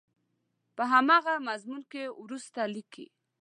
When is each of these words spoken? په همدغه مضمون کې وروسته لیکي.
په 0.75 0.83
همدغه 0.91 1.33
مضمون 1.47 1.81
کې 1.91 2.03
وروسته 2.23 2.59
لیکي. 2.75 3.05